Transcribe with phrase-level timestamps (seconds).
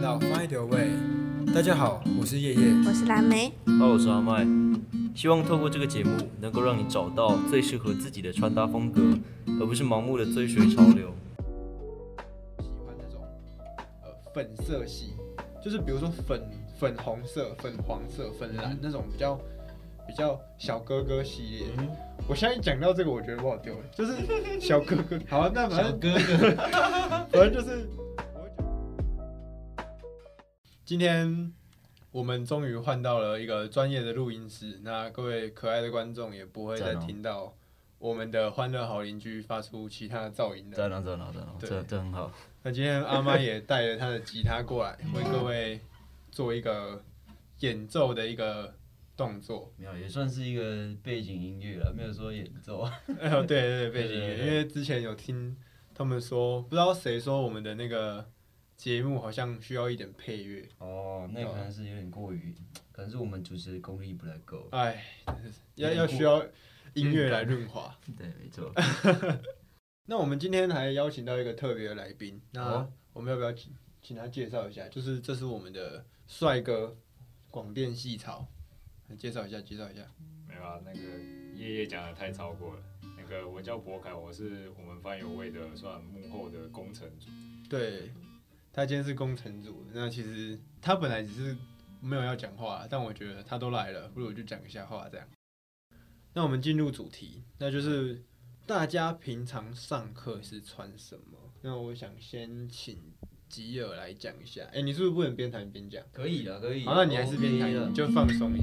[0.00, 0.92] 来到 Find Your Way。
[1.54, 2.72] 大家好，我是叶叶。
[2.86, 4.46] 我是蓝莓，哈喽，我是阿麦，
[5.14, 9.02] 希望透过这个节目，能够让你找到最适合自己的穿搭风格，
[9.60, 11.12] 而不是盲目的追随潮流。
[12.60, 13.22] 喜欢这种
[14.02, 15.12] 呃粉色系，
[15.62, 16.40] 就是比如说粉
[16.78, 19.38] 粉红色、粉黄色、粉蓝那种比较
[20.06, 21.66] 比较小哥哥系列。
[22.26, 24.14] 我现在讲到这个，我觉得不好丢，就是
[24.58, 25.20] 小哥哥。
[25.28, 26.56] 好、啊，那反正哥哥，
[27.32, 27.86] 反正就是，
[30.90, 31.52] 今天
[32.10, 37.54] 我们终于换到了一个专业的录音室，那各位可爱的观众也不会再听到
[38.00, 40.76] 我们的欢乐好邻居发出其他的噪音的。
[40.76, 42.32] 赞了赞了赞了，对这这很好。
[42.64, 45.78] 那今天阿妈也带着她的吉他过来，为各位
[46.32, 47.00] 做一个
[47.60, 48.74] 演奏的一个
[49.16, 49.72] 动作。
[49.78, 52.80] 没有，也算是一个背景音乐了，没有说演奏。
[53.20, 55.56] 哎呦，对对对，背景音乐，因为之前有听
[55.94, 58.28] 他们说，不知道谁说我们的那个
[58.80, 60.66] 节目好像需要一点配乐。
[60.78, 62.54] 哦，那可能是有点过于，
[62.90, 64.66] 可能是我们主持的功力不太够。
[64.72, 65.04] 哎，
[65.74, 66.42] 要要需要
[66.94, 67.94] 音乐来润滑。
[68.16, 68.72] 对，没错。
[70.08, 74.88] 那我们今天还邀请到一个特别的来宾，那哦我们要不要请请他介绍一下？
[74.88, 76.96] 就是这是我们的帅哥
[77.50, 78.48] 广电系草，
[79.18, 80.00] 介绍一下，介绍一下。
[80.48, 80.98] 没有啊，那个
[81.54, 82.82] 叶叶讲的太超过了。
[83.18, 87.28] 那个我叫博凯，我是我们翻有位的算幕后的工程组。
[87.68, 88.10] 对，
[88.72, 91.56] 他今天是工程组，那其实他本来只是
[92.00, 95.26] 没有要讲话，但我觉得他都来了，不如我就讲一下话这样。
[96.34, 98.22] 那我们进入主题，那就是
[98.66, 101.52] 大家平常上课是穿什么？
[101.62, 102.96] 那我想先请
[103.48, 104.62] 吉尔来讲一下。
[104.72, 106.02] 哎、你是不是不能边弹边讲？
[106.12, 106.84] 可以的，可以。
[106.84, 108.60] 好，那你还是边的你就放松一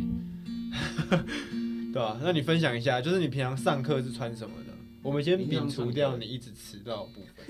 [1.11, 4.73] 点， 对吧、那你分享一下，就是你平常上课是穿什么的？
[5.03, 7.45] 我们先摒除掉你一直迟到的部分。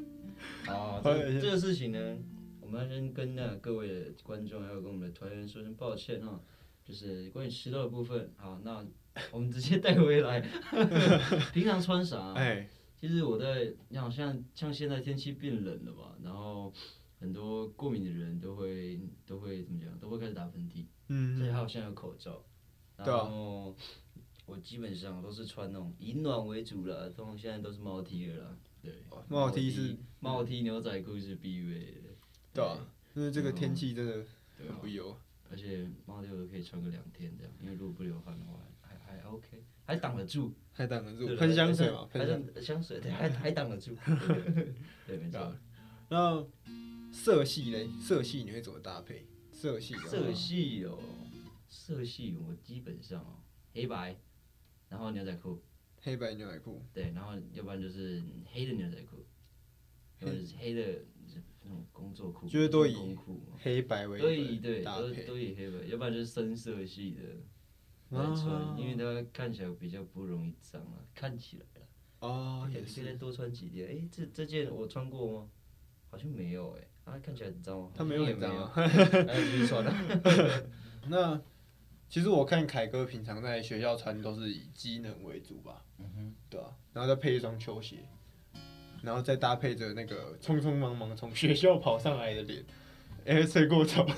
[0.68, 2.18] 好，这这个事情呢，
[2.60, 6.40] 我们要先跟那各位的观众还有跟我们的团员说声抱歉哈，
[6.84, 8.30] 就是关于迟到的部分。
[8.36, 8.84] 好，那
[9.32, 10.40] 我们直接带回来。
[11.52, 12.32] 平常穿啥？
[12.34, 12.68] 哎、
[13.00, 16.72] 其实我在，你好像像现在天气变冷了吧，然后
[17.18, 20.86] 很多过敏的人都会都会怎么讲，都会开始打喷嚏，
[21.36, 22.44] 所以嗯，还有现在有口罩，
[22.96, 23.74] 然后
[24.46, 28.92] 我基本上都是穿那种以暖为主了，通常现在都是毛 T 了啦，对，
[29.28, 32.08] 帽 T 是帽 T 牛仔裤是必备的，
[32.54, 32.78] 对啊，
[33.14, 34.24] 因为这个天气真的
[34.58, 35.16] 很不优。
[35.50, 43.00] 而且帽 T 我都可以穿个两天这样，因为如果不流汗的话还还还 OK，还挡得住，还挡得住，喷香水嘛，喷香水。
[43.00, 43.96] 对，还还挡得住，
[45.06, 45.54] 对，没错。
[46.10, 46.46] 那
[47.10, 47.88] 色系嘞？
[48.00, 49.26] 色系你会怎么搭配？
[49.50, 50.98] 色系色系哦，
[51.68, 53.42] 色系我基本上哦，
[53.72, 54.16] 黑白，
[54.88, 55.62] 然后牛仔裤，
[56.02, 59.24] 黑白牛仔裤，对，然后要不然就是黑的牛仔裤，
[60.20, 60.82] 或者是黑的
[61.62, 63.16] 那种工作裤，就是都以
[63.58, 65.10] 黑白为都以对，都。
[65.26, 71.86] 都以黑白，要不然就是深色系的来啊穿，因为它看起来比较不容易脏啊，看起来了。
[72.20, 73.12] 哦，也可以再。
[73.14, 75.48] 多穿几件，哎，这这件我穿过吗？
[76.10, 77.90] 好像没有哎，啊，看起来很脏吗？
[77.94, 80.70] 它没有很脏 啊，继续穿了。
[81.08, 81.40] 那
[82.08, 88.08] 其实我看凯哥平常在学校穿都是以机能为主吧，嗯哼，对啊，然后再配一双球鞋，
[89.02, 92.64] 然后再搭配着那个匆匆忙忙从学校跑上来的脸，
[93.26, 94.06] 哎、睡过头。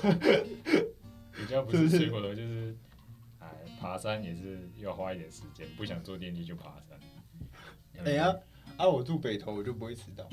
[1.33, 2.75] 比较不是睡过头，就是
[3.39, 3.47] 哎，
[3.79, 6.99] 爬山也是要花一点时间，不想坐电梯就爬山。
[8.05, 8.35] 哎呀，
[8.75, 10.27] 啊，我住北头，我就不会迟到，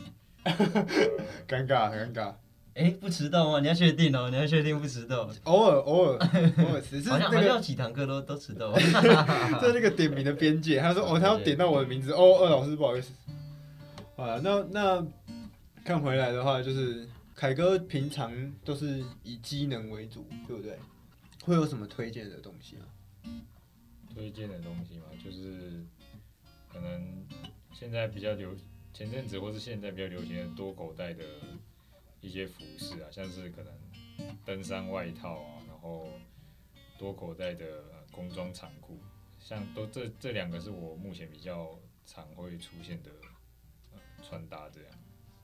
[1.47, 2.35] 尴尬很尴尬。
[2.75, 3.61] 哎，不迟到吗？
[3.61, 5.31] 你要确定哦，你要确定不迟到。
[5.45, 6.19] 偶尔偶尔
[6.59, 8.73] 偶尔迟，是好像好那个像有几堂课都都迟到。
[9.63, 13.13] 在那个点名的边界，他说哦，他要点到我的名字，哦，二老师不好意思。
[14.19, 15.07] 啊，那那
[15.85, 20.77] 看回来的话，就是凯哥平常都是以机能为主，对不对？
[21.45, 22.85] 会有什么推荐的东西啊？
[24.13, 25.85] 推荐的东西嘛，就是
[26.69, 27.25] 可能
[27.73, 28.57] 现在比较流，
[28.93, 31.25] 前阵子或是现在比较流行的多口袋的
[32.21, 36.09] 一些服饰啊，像是可能登山外套啊，然后
[36.99, 38.99] 多口袋的工装长裤，
[39.39, 43.11] 像都这这两个是我目前比较常会出现的、
[44.29, 44.91] 穿搭这样。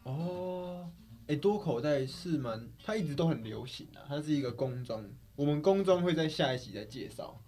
[0.02, 0.90] 哦，
[1.26, 5.02] 哎，多口袋是蛮，它一直都很流行啊，它是一个工装，
[5.34, 7.40] 我们工装会在下一集再介绍，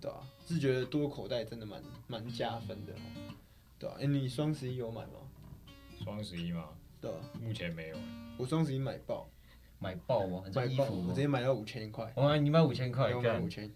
[0.00, 3.34] 对吧、是觉得多口袋真的蛮蛮加分的哦，
[3.78, 5.12] 对吧、哎，你双十一有买吗？
[6.02, 6.70] 双十一吗，
[7.00, 7.96] 对吧、目前没有、
[8.38, 9.28] 我双十一买爆，
[9.78, 10.44] 买爆吗？
[10.54, 11.20] 买爆，我直？
[11.20, 13.70] 接买到五千块，哇，你买五千块，我买五千，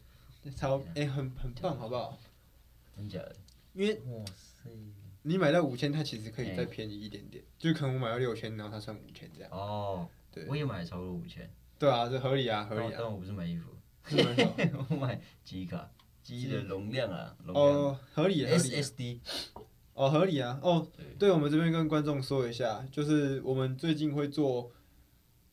[0.57, 2.19] 超哎、很很棒，好不好？
[2.97, 3.37] 真假的？
[3.75, 4.71] 因为哇塞！
[5.23, 9.51] 你买到五千，它其实可以再便宜一点点，就可能我买到六千，然后它算五千这样。
[9.53, 10.45] 哦，对。
[10.49, 12.89] 我也买了超过五千，对啊，这合理啊，合理啊。
[12.91, 13.71] 但但我不是买衣服，
[14.91, 15.91] 我买机卡，
[16.23, 17.67] 机的容量啊，容量。
[17.67, 18.59] 哦，合理合理啊。
[18.59, 19.19] SSD，
[19.95, 20.59] 哦，合理啊。
[20.63, 24.73] 哦，对，对，我们这边跟观众说一下，就是我们最近会做，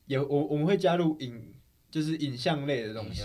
[0.06, 1.54] 也我我们会加入影，
[1.90, 3.24] 就是影像类的东西。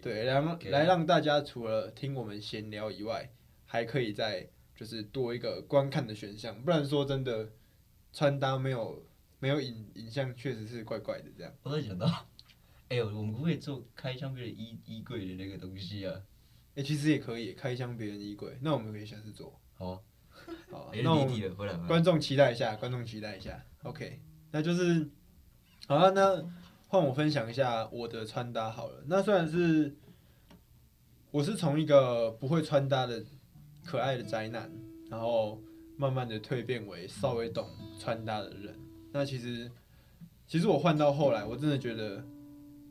[0.00, 3.30] 对，来让 OK 来让大家除了听我们闲聊以外，
[3.66, 6.62] 还可以再就是多一个观看的选项。
[6.62, 7.50] 不然说真的，
[8.12, 9.04] 穿搭没有
[9.38, 11.52] 没有影影像，确实是怪怪的这样。
[11.62, 12.06] 我在想到，
[12.88, 16.20] 哎呦，我们可不可以做开箱别人衣衣柜的那个东西啊？
[16.74, 19.60] 哎、其实也可以开箱别人衣柜，那我们可以下次做。
[19.74, 20.00] 好啊，
[20.70, 21.86] 好啊， 有那。
[21.86, 23.62] 观众期待一下，观众期待一下。
[23.82, 24.20] OK，
[24.52, 25.10] 那就是
[25.86, 26.42] 好了，那
[26.88, 29.04] 换我分享一下我的穿搭好了。
[29.06, 29.94] 那虽然是
[31.30, 33.22] 我是从一个不会穿搭的
[33.84, 34.70] 可爱的宅男，
[35.10, 35.60] 然后
[35.96, 37.68] 慢慢的蜕变为稍微懂
[37.98, 38.74] 穿搭的人。
[39.12, 39.70] 那其实
[40.46, 42.24] 其实我换到后来，我真的觉得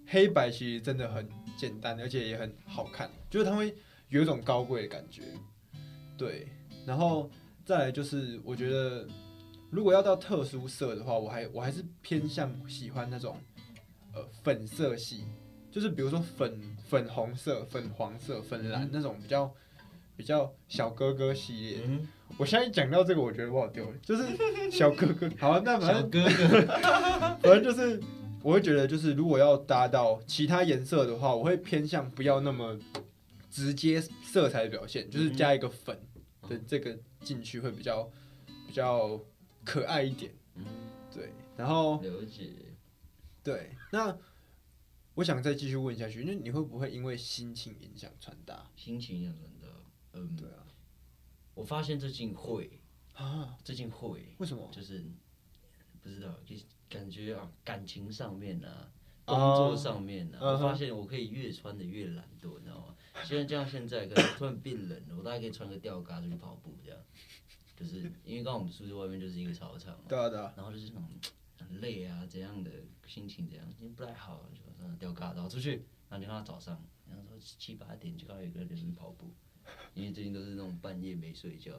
[0.06, 1.28] 黑白其实真的很
[1.58, 3.76] 简单，而且也很好看，就是它会
[4.10, 5.24] 有一种高贵的感觉。
[6.18, 6.48] 对，
[6.86, 7.30] 然后
[7.66, 9.08] 再来就是，我觉得
[9.70, 13.38] 如果要到特殊色的话，我还我还是偏向喜欢那种
[14.14, 15.26] 呃粉色系，
[15.72, 19.52] 就是比如说粉粉红色、粉黄色、粉蓝、那种比较
[20.16, 21.82] 比较小哥哥系列。
[21.86, 24.24] 嗯，我现在讲到这个，我觉得我好丢脸，就是
[24.72, 25.30] 小哥哥。
[25.40, 26.66] 好、啊，那反正小哥哥，
[27.42, 28.02] 反正就是，
[28.44, 32.78] 我会觉得就是，如果要搭到其他颜色的话，我会偏向不要那么
[33.50, 36.00] 直接色彩的表现，就是加一个粉
[36.48, 38.10] 的这个进去会比较
[38.68, 39.20] 比较
[39.64, 40.32] 可爱一点。
[40.56, 40.66] 嗯，
[41.14, 42.52] 对，然后了解。
[43.44, 44.16] 对，那
[45.16, 48.70] 我想再继续问下去，那你会不会因为心情影响穿搭？
[48.76, 49.61] 心情影响真的，
[50.14, 50.66] 嗯，对啊，
[51.54, 52.80] 我发现最近会，
[53.14, 54.70] 啊，最近会，为什么？
[54.72, 55.04] 就是
[56.02, 58.92] 不知道，就是感觉啊，感情上面啊，
[59.26, 59.36] 哦。
[59.36, 60.54] 工作上面啊，嗯哼。
[60.54, 62.96] 我发现我可以越穿的越懒惰，你知道吗？
[63.26, 67.00] 现在这样，现在可能突然变冷了，我大概可以穿个吊嘎出去跑步，这样，
[67.76, 71.04] 就是因为刚刚我们宿舍外面就是一个操场嘛，对啊，对啊，然后就是那种
[71.58, 72.72] 很累啊，怎样的
[73.06, 75.72] 心情怎样，今天不太好，就这样吊嘎，然后出去，
[76.10, 79.32] 然后你看到早上，然后说七八点就看到有个人跑步，
[79.94, 81.72] 因为最近都是那种半夜没睡觉，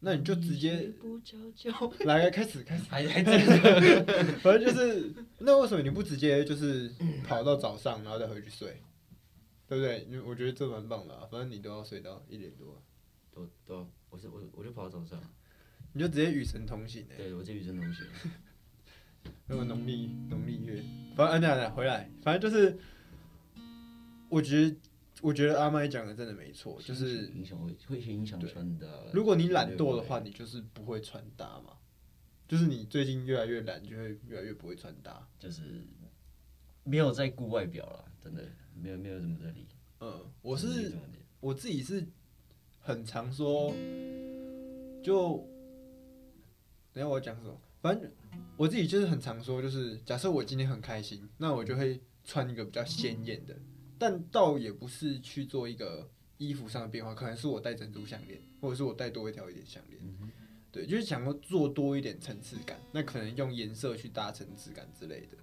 [0.00, 1.70] 那你就直接不着觉，
[2.04, 2.82] 来开始开始。
[2.88, 4.34] 还还真的。
[4.42, 6.90] 反正就是，那为什么你不直接就是
[7.24, 8.80] 跑到早上，然后再回去睡，
[9.68, 10.06] 对不对？
[10.10, 12.82] 因为我觉得这蛮棒的啊，反正你都要睡到一点多，
[13.32, 15.20] 都都，我是我我就跑到早上，
[15.92, 18.04] 你就直接与神同行哎、对我就与神同行，
[19.46, 20.82] 那个农历农历月，
[21.14, 22.76] 反正等等回来，反正就是，
[24.28, 24.76] 我觉得
[25.22, 28.86] 我觉得阿麦讲的真的没错，就是影响会会影响穿搭。
[29.14, 31.78] 如果你懒惰的话，你就是不会穿搭嘛，
[32.48, 35.26] 就是你最近越来越懒，就会越来越不会穿搭。
[35.38, 35.86] 就是
[36.82, 39.68] 没有在顾外表了，真的没有没有这么在理。
[40.00, 40.92] 嗯，我是
[41.38, 42.04] 我自己是
[42.80, 43.72] 很常说，
[45.04, 45.48] 就
[46.92, 48.10] 等下我讲什么，反正
[48.56, 53.56] 我自己就是很常说，就是假设我今天很开心，那我就会穿一个比较鲜艳的，
[54.02, 60.30] 但倒也不是去做一个衣服上的变化，可能是我戴珍珠项链，或者是我戴多一条一点项链，嗯
[60.72, 65.36] 对，就是想要做多一点层次感，那可能用颜色去搭层次感之类的，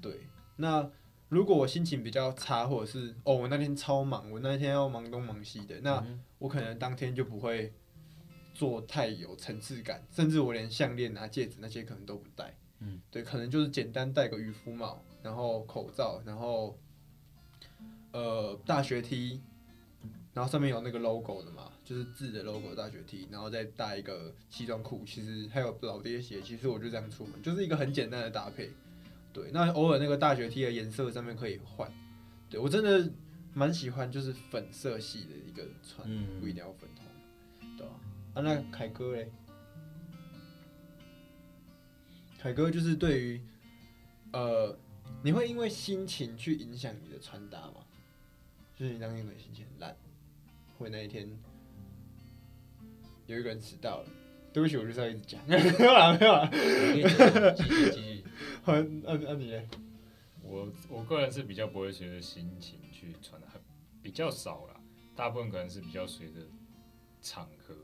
[0.00, 0.20] 对，
[0.56, 0.90] 那。
[1.28, 7.72] 如果我心情比较差，或者是哦，我那天超忙，我那天要忙东忙西的，那嗯我可能当天就不会
[8.54, 12.56] 做太有层次感，甚至我连项链啊、戒指那些可能都不戴。
[12.78, 16.78] 嗯，对，可能就是简单戴个渔夫帽，然后口罩，然后
[18.16, 19.42] 呃大学 T，
[20.32, 28.72] 然后上面有那个 logo 的嘛，就是字的 logo 的大学 T，然后再搭一个西装裤，其实还有老爹鞋，其实我就这样出门，就是一个很简单的搭配。
[29.34, 31.92] 对，那偶尔那个大学 T 的颜色上面可以换。
[32.48, 33.12] 对我真的
[33.52, 37.92] 蛮喜欢，就是粉色系的一个穿，嗯不一定要粉红，对吧、
[38.32, 38.40] 啊？
[38.40, 39.30] 那凯哥嘞？
[42.38, 43.40] 凯哥就是对于
[44.32, 44.78] 呃，
[45.22, 47.85] 你会因为心情去影响你的穿搭吗？
[48.76, 49.96] 就是你当天可能心情很烂，
[50.78, 51.26] 或者那一天
[53.26, 54.08] 有一个人迟到了，
[54.52, 56.48] 对不起，我就是要一直讲， 没有啦，没有啦。
[57.56, 58.24] 继续继续。
[58.62, 59.62] 好，那那你呢？
[60.42, 63.60] 我我个人是比较不会随着心情去穿的，很
[64.02, 64.80] 比较少啦，
[65.16, 66.40] 大部分可能是比较随着
[67.22, 67.74] 场合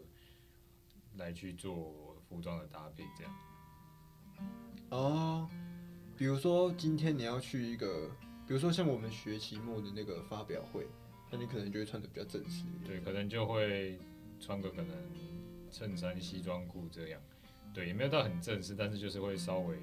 [1.16, 3.34] 来去做服装的搭配这样。
[4.90, 5.48] 哦，
[6.16, 8.10] 比如说今天你要去一个，
[8.52, 10.86] 比如说像我们学期末的那个发表会，
[11.30, 13.00] 那你可能就会穿的比较正式一点。
[13.00, 13.98] 对，可能就会
[14.38, 14.94] 穿个可能
[15.70, 17.20] 衬衫、西装裤这样。
[17.72, 19.78] 对，也没有到很正式，但是就是会稍微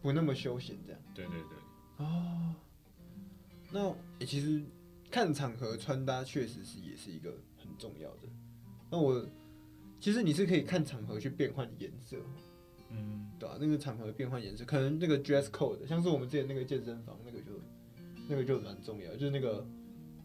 [0.00, 1.02] 不那么休闲这样。
[1.12, 2.54] 对对对，哦，
[3.72, 3.88] 那、
[4.20, 4.62] 欸其实
[5.10, 8.28] 看场合穿搭确实是也是一个很重要的。
[8.92, 9.28] 那我
[9.98, 12.16] 其实你是可以看场合去变换颜色，
[12.90, 17.50] 嗯，对吧、那个场合变换颜色，可能那个 dress code，像是我们之前那个健身房那个就
[18.28, 19.66] 那个就蛮重要，就是那个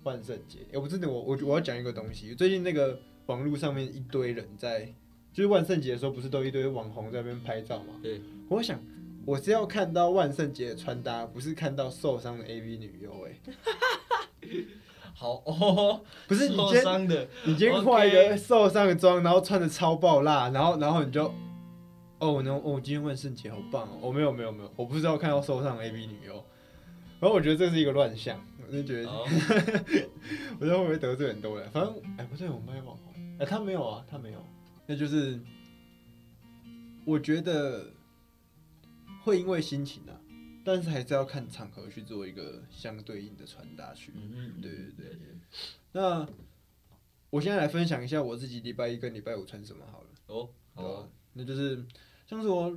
[0.04, 0.60] 万圣节。
[0.74, 4.86] 哎、我真的我我我要讲一个东西，最近那个网络上面一堆人在，
[5.34, 7.96] 就是万圣节的时候不是都一堆网红在那边拍照吗？
[8.02, 8.80] 对，我想
[9.26, 13.40] 我是要看到万圣节的穿搭，不是看到受伤的 AV 女优哎、
[15.14, 21.26] 好哦，不是你今天的，你今天化一个受伤的妆，然后穿的超爆辣，然后然后你就，
[22.20, 24.00] 哦，那哦，今天万圣节好棒哦！
[24.02, 26.42] 我、没有没有没有，我不是要看到受伤的 AV 女优，
[27.20, 29.24] 然后我觉得这是一个乱象，我就觉得，好，
[30.60, 31.70] 我觉得会不会得罪很多人？
[31.72, 34.46] 反正哎、不对，我们班有网红，哎、他没有啊，他没有，
[34.88, 35.40] 那就是
[37.06, 37.92] 我觉得
[39.24, 40.16] 会因为心情啊，
[40.64, 44.14] 但是还是要看场合去做一个相对应的穿搭去。
[44.16, 45.38] 嗯对对对。
[45.92, 46.28] 那
[47.32, 50.08] 我现在来分享一下我自己礼拜一跟礼拜五穿什么好了。
[50.28, 51.86] 哦，好啊，那就是
[52.28, 52.76] 像是我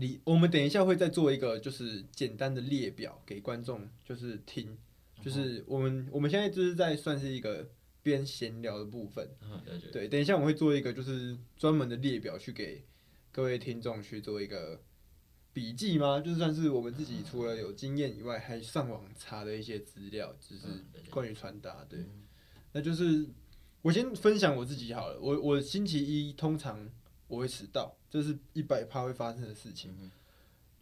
[0.00, 4.76] 礼，我们等一下会再做一个就是简单的列表给观众就是听，
[5.22, 7.68] 就是我们我们现在就是在算是一个
[8.02, 9.28] 边闲聊的部分。
[9.92, 12.84] 对，等一下我们会做一个就是专门的列表去给
[13.32, 14.80] 各位听众去做一个
[15.52, 16.20] 笔记吗？
[16.20, 20.66] 就是算是我们自己除了有经验以外，还上网查的一些资料，就是
[21.10, 21.84] 关于传达。
[21.88, 22.24] 对，嗯
[22.72, 23.26] 那就是
[23.82, 25.18] 我先分享我自己好了。
[25.18, 26.88] 我我星期一通常
[27.28, 30.10] 我会迟到，这是一百趴会发生的事情，嗯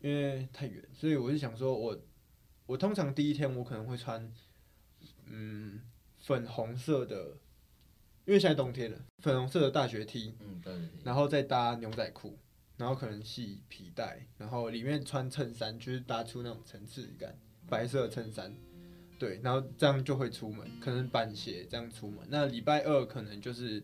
[0.00, 1.98] 因为太远，所以我就想说我
[2.66, 4.32] 我通常第一天我可能会穿
[5.24, 5.80] 嗯
[6.20, 7.36] 粉红色的，
[8.24, 10.34] 因为现在冬天了，粉红色的大学 T，
[11.02, 12.38] 然后再搭牛仔裤，
[12.76, 17.36] 然后可能系皮带，然后里面穿衬衫，就是搭出那种层次感，
[17.68, 18.54] 白色的衬衫，
[19.18, 22.24] 对，然后这样就会出门，可能板鞋这样出门。
[22.28, 23.82] 那礼拜二可能就是，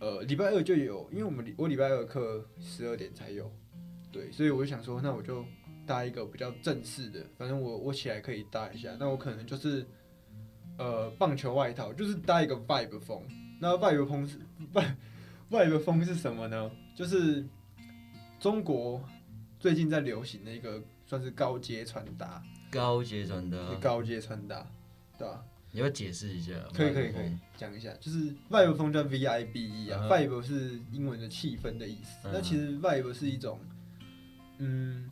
[0.00, 3.50] 呃，礼拜二就有，因为我们礼我礼拜二课十二点才有，
[4.12, 5.44] 对，所以我就想说，那我就
[5.86, 9.86] 搭一个比较正式的，反正我我起来可以搭一下，那我可能就是。
[10.80, 13.20] 呃，棒球外套就是搭一个 vibe 风，
[13.60, 14.38] 那 vibe 风是
[14.72, 14.94] vibe
[15.50, 16.70] vibe 风是什么呢？
[16.94, 17.44] 就是
[18.38, 19.02] 中国
[19.58, 22.40] 最近在流行的一个算是高阶穿搭，
[22.70, 24.64] 高阶穿搭，高阶穿搭，
[25.18, 32.16] 对吧、你要解释一下，可以可以可以讲一下，就是 vibe 风叫 V I B E 啊、嗯 v i b e 是英文的气氛的意思。
[32.24, 33.60] 嗯那其实 vibe 是一种，
[34.58, 35.10] 嗯，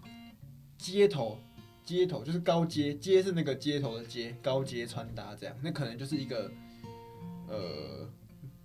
[0.79, 1.39] 街头
[1.85, 5.55] 街头就是高街，街是那个街头的街，高街穿搭这样。
[5.63, 6.51] 那可能就是一个
[7.49, 8.09] 呃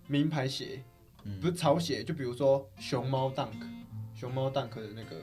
[0.08, 0.82] 名牌鞋，
[1.24, 1.40] 嗯。
[1.40, 3.62] 不是潮鞋，就比如说熊猫 Dunk，
[4.16, 5.18] 熊猫 Dunk 的那个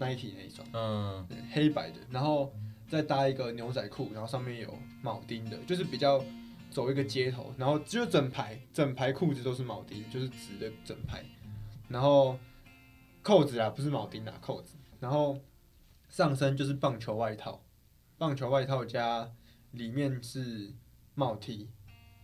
[0.00, 0.66] Nike 那一双。
[0.72, 2.52] 嗯，对黑白的，然后
[2.88, 6.22] 再搭一个牛仔裤，然后上面有铆钉的，就是比较
[6.70, 11.24] 走一个街头，然后就整排整排裤子都是铆钉，就是直的整排，
[11.88, 12.38] 然后
[13.22, 15.38] 扣子啊不是铆钉啊扣子，然后
[16.08, 17.62] 上身就是棒球外套，
[18.18, 19.30] 棒球外套加
[19.72, 20.72] 里面是
[21.14, 21.68] 帽 T，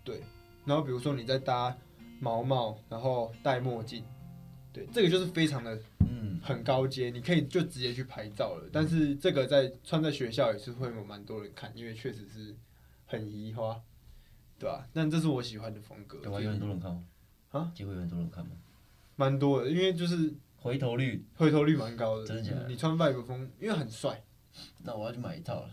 [0.05, 0.23] 对，
[0.65, 1.77] 然后比如说你再搭
[2.21, 4.05] 毛帽，然后戴墨镜，
[4.73, 5.79] 对，这个就是非常的，
[6.43, 8.69] 很高阶，你可以就直接去拍照了。
[8.73, 12.55] 但是这个在穿在学校也是会有蛮多人看，因为确实是
[13.07, 13.81] 很移花，
[14.59, 16.41] 对吧、但这是我喜欢的风格，对吧？
[16.41, 17.05] 有很多人看吗？
[17.51, 18.53] 啊，结果有很多人看吗？
[19.17, 22.27] 蛮多的，因为就是回头率，回头率蛮高的。
[22.27, 24.23] 真的假的你穿 vibe 风，因为很帅，
[24.85, 25.71] 那我要去买一套了。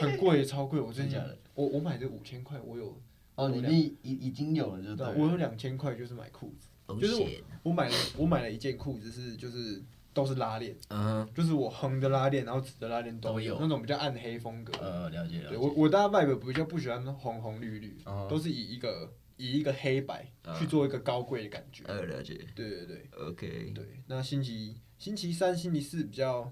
[0.00, 0.80] 很贵，超贵。
[0.80, 1.36] 我真的假的？
[1.54, 3.00] 我我买的五千块，我有，
[3.34, 7.28] 哦，里面已已经有了，就对啊，我有两千块就是买裤子，哦就是我
[7.64, 9.82] 我买了我买了一件裤子是就是
[10.16, 14.72] 都是拉链，嗯，就是我横的拉链，然后直的拉链都有那种比较暗黑风格。
[14.80, 15.48] 呃，了解了解。
[15.50, 21.84] 对我我搭 vibe 比较不喜欢红红绿绿，哦都是以一个以一个黑白啊去做一个高贵的感觉。
[21.86, 24.02] 呃，了解对对对，OK，对。
[24.06, 26.50] 那星期星期三、星期四比较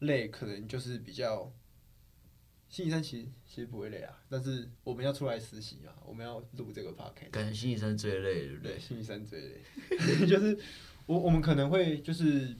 [0.00, 1.52] 累，可能就是比较。
[2.68, 7.30] 星期三其实其实不会累啊，但是我们要出来实习嘛，我们要录这个 podcast。
[7.30, 8.80] 感觉星期三最累，对不对，对？
[8.80, 9.60] 星期三最累，
[10.26, 10.58] 就是
[11.06, 12.56] 我我们可能会就是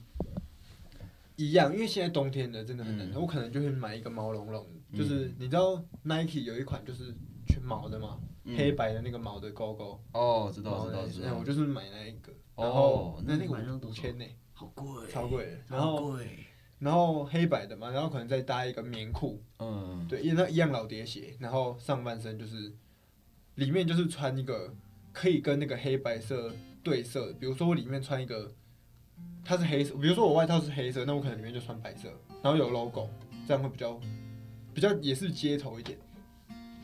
[1.35, 3.21] 一样，因为现在冬天的，真的很冷，嗯。
[3.21, 7.13] 我可能就会买一个毛茸茸的，就是你知道 Nike 有一款就是
[7.47, 8.55] 全毛的嘛，嗯。
[8.57, 11.29] 黑白的那个毛的勾勾，哦，知道知道知道。
[11.29, 16.27] 哎我就是买那一个，哦然后那那那个五千呢，好贵，超贵的，然好后贵，
[16.79, 22.73] 然后黑白的嘛，然后可能再搭一个棉裤，嗯，对，一那一样老爹鞋，然后上半身就是
[23.55, 24.73] 里面就是穿一个
[25.11, 28.53] 可以跟那个黑白色对色的，比如说我里面穿一个
[29.45, 32.09] 它是黑色，比如说我外套是黑色，那我可能里面就穿白色，
[32.41, 33.09] 然后有 logo，
[33.47, 33.99] 这样会比较
[34.73, 35.97] 比较也是街头一点。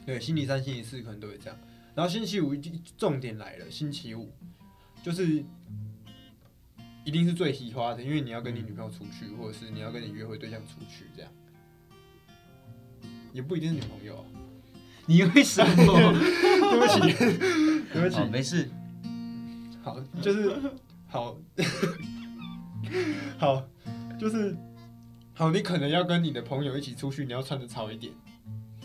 [0.05, 1.59] 对，星期三、星期四可能都会这样。
[1.93, 2.55] 然后星期五
[2.97, 4.31] 重点来了，星期五
[5.03, 5.43] 就是
[7.03, 11.31] 一定是最喜欢的，因为你要跟你女朋友出去，或者是你要跟你约会对象出去，这样
[13.33, 14.25] 也不一定是女朋友啊。
[15.05, 16.13] 你为什么？
[16.69, 16.99] 对不起，
[17.93, 18.69] 对不起好，，没事。
[19.89, 20.71] 好，就是
[21.07, 21.35] 好，
[23.39, 23.67] 好，
[24.19, 24.55] 就是
[25.33, 28.13] 好，你可能要跟你的朋友一起出去，你要穿的潮一点。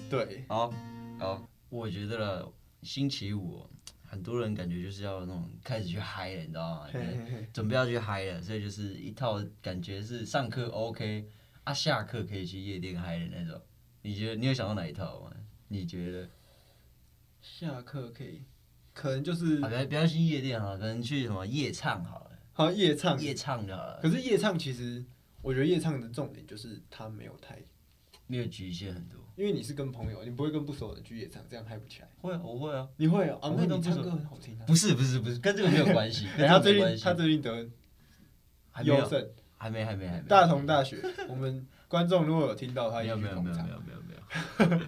[0.09, 0.73] 对，好，
[1.19, 3.71] 好，我觉得了，星期五哦
[4.03, 6.89] 很多人感觉就是要那种开始去嗨了，你知道吗？
[7.53, 11.29] 准备要去嗨了，所以就是一套感觉是上课 OK
[11.65, 13.61] 啊，下课可以去夜店嗨的那种。
[14.03, 15.31] 你觉得你有想到哪一套吗？
[15.69, 16.29] 你觉得？
[17.43, 18.43] 下课可以，
[18.95, 23.21] 可能就是啊，不要去夜店好了，可能去什么夜唱好了，好夜唱。
[23.21, 25.05] 夜唱就好了，可是夜唱其实，
[25.43, 27.59] 我觉得夜唱的重点就是它没有太，
[28.29, 29.21] 没有局限很多。
[29.37, 32.09] 因为你是跟朋友，你不会跟不熟的人去夜唱，这样嗨不起来。
[32.23, 32.89] 会啊，我会啊。
[32.97, 34.65] 你会啊，啊，我那你唱歌很好听啊。
[34.65, 36.97] 不是不是不是，跟这个没有关系， 他最近。
[37.03, 37.69] 他最近得
[38.85, 40.29] 优胜，还没还没还没。
[40.29, 43.63] 大同大学，我们观众如果有听到，他没也有没有没有没。
[43.63, 44.81] 有没有没有。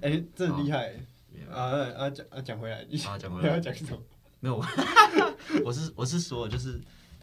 [0.00, 0.94] 哎，这很厉害
[1.50, 1.70] 啊！
[1.72, 4.02] 那啊讲啊讲回来，你啊，讲回 来，讲什么？
[4.40, 4.56] 没有，
[5.64, 6.80] 我是我是说，就是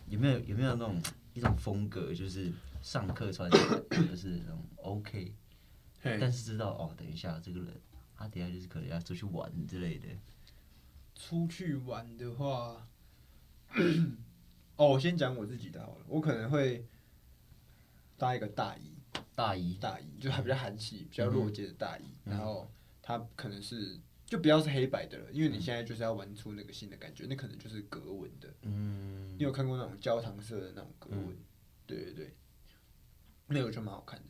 [0.08, 1.02] 有没有有没有那种
[1.34, 2.52] 一种风格，就是
[2.82, 5.34] 上课穿就是那种 OK，
[6.02, 7.74] 但是知道哦，等一下这个人
[8.16, 10.08] 他等下就是可能要出去玩之类的。
[11.16, 12.88] 出去玩的话，
[14.78, 16.06] 哦，我先讲我自己的好了。
[16.08, 16.86] 我可能会
[18.18, 18.94] 搭一个大衣，
[19.36, 22.72] 大衣，大衣就还比较韩系、比较落街的大衣，嗯然后
[23.10, 28.48] 它可能是就不要是黑白的了，因为你现在就是要玩出那个新的感觉，那可能就是格纹的。
[28.62, 31.36] 嗯你有看过那种焦糖色的那种格纹？
[31.88, 32.36] 对对对，
[33.48, 34.26] 那个就蛮好看的。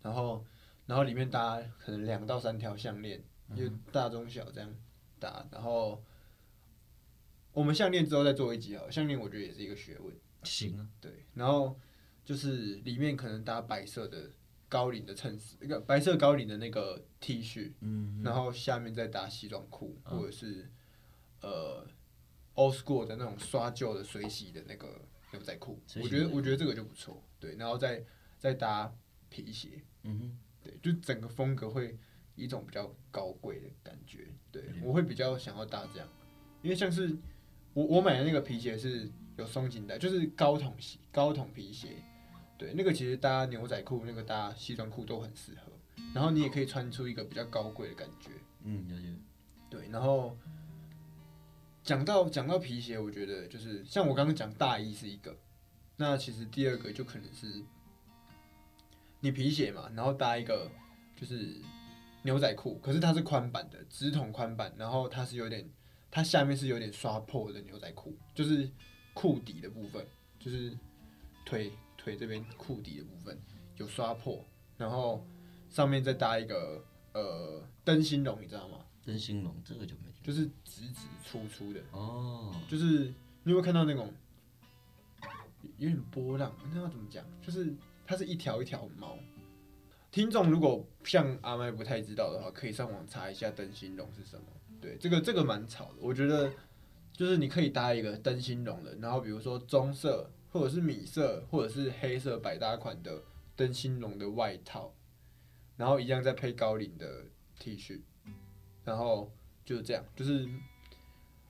[0.00, 0.42] 然后，
[0.86, 3.22] 然后里面搭可能两到三条项链，
[3.54, 4.74] 就大中小这样
[5.18, 5.46] 搭。
[5.52, 6.02] 然后，
[7.52, 10.16] 我们项链之后再做一集好了，项链我觉得也是一个学问。
[10.44, 11.78] 行啊，对，然后
[12.24, 14.30] 就是里面可能搭白色的
[14.72, 20.66] 高领的衬衫，一个白色高领的那个 T 恤，嗯，然后下面再搭西装裤，或者是
[21.42, 21.86] 呃
[22.54, 28.02] old school 的那种刷旧的水洗的那个牛仔裤，我觉得我觉得这个就不错，对，然后再
[28.38, 28.90] 再搭
[29.28, 31.98] 皮鞋，嗯哼，对，就整个风格会
[32.34, 36.08] 一种比较高贵的感觉，对嗯我会比较想要搭这样，
[36.62, 37.14] 因为像是
[37.74, 39.06] 我我买的那个皮鞋是
[39.36, 42.02] 有松紧带，就是高筒鞋高筒皮鞋，
[42.58, 45.72] 对，那个其实搭牛仔裤、那个搭西装裤都很适合，
[46.14, 48.30] 然后你也可以穿出一个比较高贵的感觉。
[48.62, 49.08] 嗯，了解。
[49.68, 50.36] 对，然后
[51.82, 55.36] 讲到讲到皮鞋，我觉得就是像我刚刚讲大衣是一个，
[55.96, 57.62] 那其实第二个就可能是
[59.20, 60.70] 你皮鞋嘛，然后搭一个
[61.16, 61.56] 就是
[62.22, 65.68] 牛仔裤，可是它是宽版的，直筒宽版，然后它是有点，
[66.10, 68.70] 它下面是有点刷破的牛仔裤，就是
[69.14, 70.06] 裤底的部分，
[70.38, 70.76] 就是
[71.44, 73.38] 腿腿这边裤底的部分
[73.76, 74.44] 有刷破，
[74.76, 75.24] 然后
[75.70, 78.78] 上面再搭一个呃灯芯绒，你知道吗？
[79.04, 83.04] 灯芯绒这个就没听就是直直粗粗的，哦，就是
[83.44, 84.12] 你有没有看到那种
[85.78, 86.52] 有点波浪？
[86.72, 87.24] 那要怎么讲？
[87.40, 87.72] 就是
[88.06, 89.16] 它是一条一条毛。
[90.10, 94.44] 听众如果像阿麦不太知道的话，可以上网查一下灯芯绒是什么。
[94.80, 96.52] 对，这个这个蛮潮的，我觉得
[97.12, 103.22] 就是你可以搭一个灯芯绒的，然后比如说棕色或者是米色或者是黑色百搭款的
[103.56, 104.94] 灯芯绒的外套，
[105.76, 107.24] 然后一样再配高领的
[107.58, 108.02] T 恤，
[108.84, 109.32] 然后
[109.64, 110.46] 就是这样，就是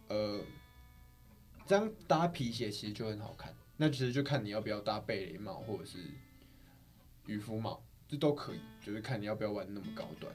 [0.09, 0.41] 呃，
[1.67, 3.55] 这样搭皮鞋其实就很好看。
[3.77, 5.99] 那其实就看你要不要搭贝雷帽或者是
[7.27, 10.33] 渔夫帽，这都可以，就是看你要不要玩那么高端。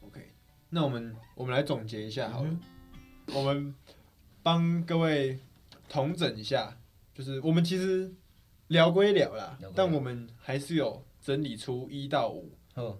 [0.00, 0.32] OK，
[0.70, 2.58] 那我们我们来总结一下好了，
[3.32, 3.72] 我们
[4.42, 5.38] 帮各位
[5.88, 6.76] 统整一下，
[7.22, 8.12] 就是我们其实
[8.66, 12.50] 聊归聊啦聊，但我们还是有整理出一到五，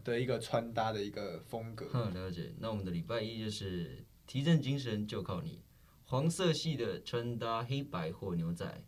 [0.04, 1.88] 的一个穿搭的一个风格。
[1.92, 2.52] 嗯，了解。
[2.58, 5.60] 那我们的礼拜一就是提振精神就靠你，
[6.04, 8.84] 黄色系的穿搭黑白或牛仔，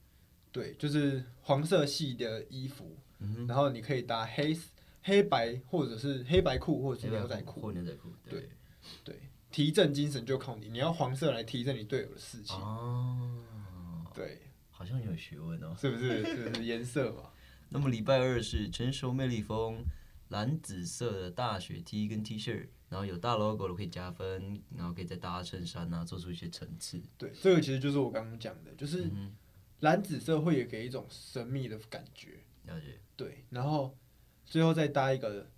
[0.53, 4.57] 对，就是黄色系的衣服，嗯，然后你可以搭黑
[5.03, 8.49] 黑白或者是黑白裤或者是牛仔裤，或牛仔裤，对
[9.03, 9.17] 对，
[9.51, 13.43] 提振精神就靠你，你要黄色来提振你队友的士气，哦，
[14.15, 14.39] 对，
[14.85, 15.75] 好像有学问哦。
[15.81, 16.23] 是不是？
[16.25, 17.31] 是不是颜色嘛？
[17.71, 19.83] 那么礼拜二是成熟魅力风，
[20.29, 27.03] 蓝紫色的大雪 T 跟 T 恤，然后有大 logo 的可以加分，然后可以再搭衬衫啊，做出一些层次。
[27.17, 29.35] 对，这个其实就是我刚刚讲的，就是嗯
[29.81, 33.01] 蓝紫色会也给一种神秘的感觉，了解。
[33.17, 33.97] 对，然后
[34.45, 35.49] 最后再搭一个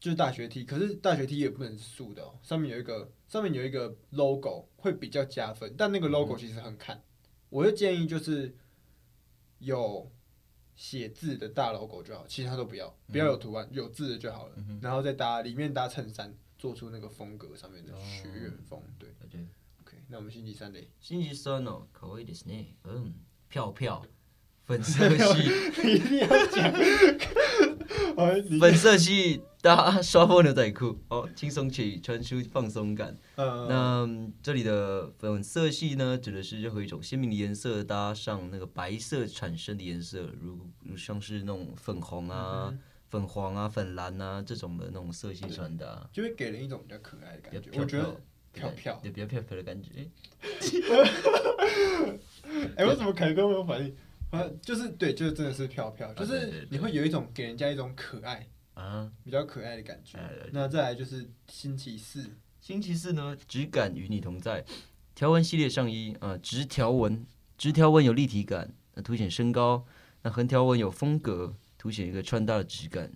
[0.00, 7.02] 就是大学 T，可是大学 T 也不能是素的哦，上面有一个上面有一个 logo 会比较加分，但那个 logo 其实很看，
[7.50, 8.54] 我的建议就是
[9.59, 10.11] 有
[10.75, 19.37] 写字的大 logo 就好，其他都不要，不要有图案，有字的就好了，然后再搭里面搭衬衫，做出那个风格上面的学院风，对了解。
[19.81, 22.75] ，OK，那我们星期三嘞，星期三哦，可愛いですね。
[22.83, 23.13] 嗯，
[23.49, 24.05] 票票，
[24.65, 26.73] 粉色系， 一定要讲，
[28.60, 33.16] 粉色系搭刷破牛仔裤 哦，轻松起穿出放松感。
[33.36, 42.72] 呃，那嗯这里的粉色系呢，指的是任何一种鲜明的颜色搭上那个白色产生的颜色，如如像是那种粉红啊、
[43.08, 48.20] 粉黄啊、粉蓝啊这种的那种色系穿搭，就会给人一种比较可爱的感觉，我觉得
[48.52, 49.10] 飘飘也。
[49.10, 50.08] 比较飘飘的感觉。
[52.76, 53.94] 哎、为什么凯哥没有反应？
[54.30, 60.18] 啊，就是对，就是真的是飘飘，就是你会有一种给人家一种可爱、啊，比较可爱的感觉。
[60.52, 62.24] 那再来就是星期四，
[62.60, 64.64] 星期四呢，质感与你同在，
[65.14, 69.84] 条纹系列上衣啊、呃直条纹，直条纹有立体感，那凸显身高；
[70.22, 73.10] 那横条纹有风格，凸显一个穿搭的质感。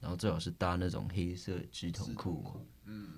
[0.00, 3.08] 然后最好是搭那种黑色直筒裤，嗯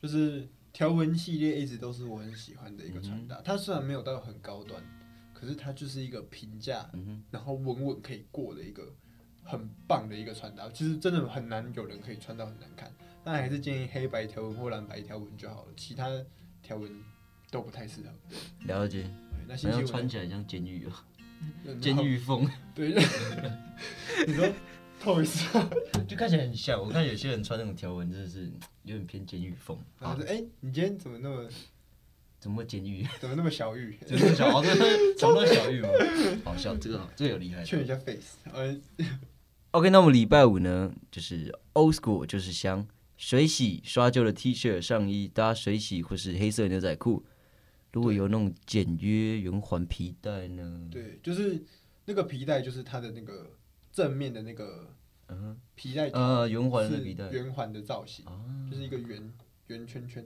[0.00, 3.42] 就是条纹系列一直都是我很喜欢的一个穿嗯搭。
[3.44, 4.80] 它虽然没有到很高端，
[5.38, 8.92] 可是它就是一个平价，嗯，然后稳稳可以过的一个
[9.44, 10.68] 很棒的一个穿搭。
[10.70, 16.08] 其实真的很难有人可以穿到很难看，但还是建议黑白条纹或蓝白条纹就好了，其他
[16.60, 16.90] 条纹
[17.52, 18.08] 都不太适合。
[18.66, 19.08] 了解，
[19.46, 20.92] 那星期五呢穿起来像监狱哦，
[21.66, 22.88] 嗯 监狱风，对，
[24.26, 24.52] 你说
[24.98, 25.48] 透一下，
[26.08, 26.80] 就看起来很像。
[26.82, 28.50] 我看有些人穿那种条纹，真的是
[28.82, 29.78] 有点偏监狱风。
[29.98, 31.48] 好然后，说哎、你今天怎么那么
[32.38, 33.06] 怎么会监狱？
[33.20, 33.98] 怎么那么小玉？
[34.06, 34.86] 怎么小哦，这个
[35.18, 35.88] 讲到小玉吗？
[36.44, 37.64] 好笑，这个好，这个有厉害的。
[37.64, 38.76] 劝一下 face，呃，
[39.72, 47.24] OK，那我们礼拜五呢，就是 old school，就是香，水洗刷旧的 T 恤上衣搭水洗或是黑色牛仔裤。
[47.92, 50.88] 如果有那种简约圆环皮带呢？
[50.90, 51.60] 对，就是
[52.04, 53.50] 那个皮带，就是它的那个
[53.92, 54.86] 正面的那个
[55.28, 58.38] 嗯皮带呃，圆环的皮带圆环的造型，啊，
[58.70, 59.32] 就是一个圆
[59.68, 60.24] 圆圈圈，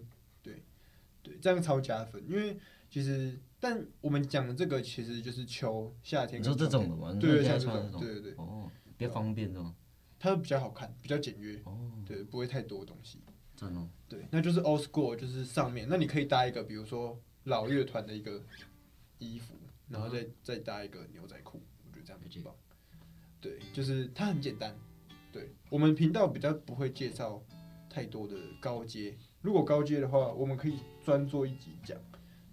[1.22, 2.58] 对对，这样超加分，因为
[2.90, 7.16] 其实但我们讲的这个其实就是秋夏天你跟秋天，说这种的吗？
[7.20, 9.74] 对，像这种，对对对，哦，比较方便这种，
[10.18, 13.20] 它比较好看，比较简约，哦，对，不会太多东西。
[13.54, 18.42] 真哦，对，那就是 old school，就是上面，那你可以搭一个，比如说老乐团的一个
[19.18, 19.54] 衣服，
[19.88, 22.54] 然后再、再搭一个牛仔裤，我觉得这样很棒。
[23.40, 24.76] 对，就是它很简单。
[25.32, 27.42] 对我们频道比较不会介绍
[27.88, 31.98] 太多的高阶，如果高阶的话，我们可以专做一集讲。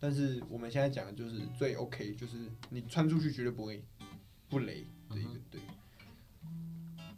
[0.01, 2.37] 但是我们现在讲的就是最 OK，就是
[2.69, 3.83] 你穿出去绝对不会
[4.49, 5.61] 不雷的一个、对。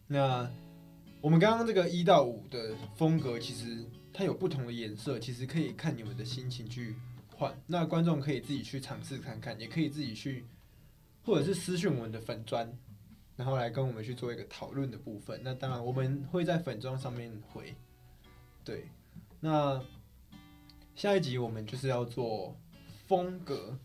[0.08, 0.50] 那
[1.22, 6.96] 我们刚刚这个一到五的风格，其实它有不同的颜色，其实可以看你们的心情去
[7.36, 7.56] 换。
[7.68, 10.44] 那观众可以自己去尝试看看，也可以自己去，
[11.24, 12.68] 或者是私讯我们的粉砖，
[13.36, 15.40] 然后来跟我们去做一个讨论的部分。
[15.44, 17.76] 那当然我们会在粉砖上面回。
[18.66, 18.90] 对，
[19.42, 19.84] 那
[20.96, 22.56] 下一集我们就是要做
[23.08, 23.78] 风格，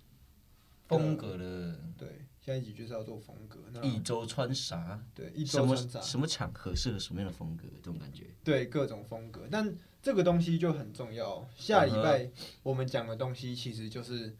[0.87, 3.59] 风格的对，下一集就是要做风格。
[3.73, 5.03] 那一周穿啥？
[5.15, 7.65] 对一什么周穿啥什么场合适合什么样的风格？
[7.83, 8.27] 这种感觉。
[8.45, 11.49] 对各种风格，但这个东西就很重要。
[11.57, 12.31] 下礼拜
[12.63, 14.37] 我们讲的东西其实就是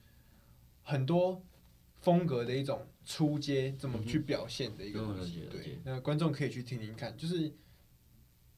[0.83, 1.43] 很多
[2.03, 5.41] 风格的一种出街怎么去表现的一个东西。
[5.41, 7.51] 嗯了解了解对，那观众可以去听听看，就是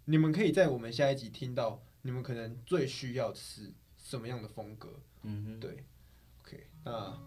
[0.07, 4.89] 你们可以在我们下一集听到你们可能最需要的是什么样的风格。
[5.23, 5.85] 嗯哼，对
[6.43, 7.19] ，OK，那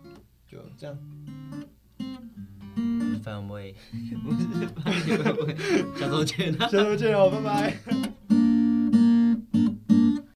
[0.47, 0.97] 就这样。
[3.23, 3.75] 范伟，
[4.23, 6.67] 不是，下 周见啊。
[6.69, 8.40] 下周见哦，拜拜。